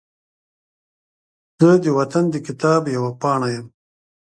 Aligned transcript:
زه 1.61 1.69
د 1.83 1.85
وطن 1.97 2.23
د 2.31 2.35
کتاب 2.47 2.81
یوه 2.95 3.11
پاڼه 3.21 3.49
یم 3.55 3.67